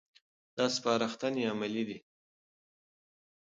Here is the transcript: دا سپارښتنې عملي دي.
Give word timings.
دا 0.57 0.65
سپارښتنې 0.75 1.43
عملي 1.51 1.83
دي. 1.89 1.97